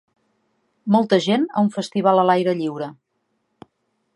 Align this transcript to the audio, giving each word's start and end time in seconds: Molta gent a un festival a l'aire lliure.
Molta 0.95 1.19
gent 1.25 1.45
a 1.53 1.63
un 1.65 1.69
festival 1.75 2.23
a 2.23 2.25
l'aire 2.31 2.57
lliure. 2.63 2.89